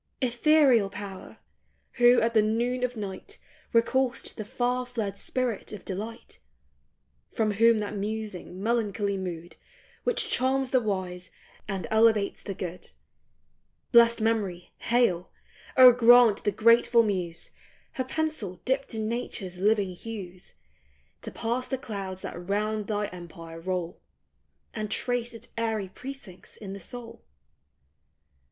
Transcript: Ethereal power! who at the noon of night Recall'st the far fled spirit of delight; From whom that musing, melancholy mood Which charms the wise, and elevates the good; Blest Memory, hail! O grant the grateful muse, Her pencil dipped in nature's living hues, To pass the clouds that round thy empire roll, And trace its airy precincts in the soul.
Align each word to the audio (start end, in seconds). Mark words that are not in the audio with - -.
Ethereal 0.19 0.89
power! 0.89 1.37
who 1.99 2.19
at 2.21 2.33
the 2.33 2.41
noon 2.41 2.83
of 2.83 2.97
night 2.97 3.37
Recall'st 3.71 4.35
the 4.35 4.43
far 4.43 4.83
fled 4.87 5.15
spirit 5.15 5.71
of 5.71 5.85
delight; 5.85 6.39
From 7.29 7.51
whom 7.51 7.77
that 7.81 7.95
musing, 7.95 8.63
melancholy 8.63 9.15
mood 9.15 9.57
Which 10.03 10.27
charms 10.31 10.71
the 10.71 10.79
wise, 10.79 11.29
and 11.69 11.85
elevates 11.91 12.41
the 12.41 12.55
good; 12.55 12.89
Blest 13.91 14.19
Memory, 14.19 14.71
hail! 14.79 15.29
O 15.77 15.91
grant 15.91 16.45
the 16.45 16.51
grateful 16.51 17.03
muse, 17.03 17.51
Her 17.91 18.03
pencil 18.03 18.59
dipped 18.65 18.95
in 18.95 19.07
nature's 19.07 19.59
living 19.59 19.91
hues, 19.93 20.55
To 21.21 21.29
pass 21.29 21.67
the 21.67 21.77
clouds 21.77 22.23
that 22.23 22.49
round 22.49 22.87
thy 22.87 23.05
empire 23.09 23.59
roll, 23.59 24.01
And 24.73 24.89
trace 24.89 25.35
its 25.35 25.49
airy 25.59 25.89
precincts 25.89 26.57
in 26.57 26.73
the 26.73 26.79
soul. 26.79 27.21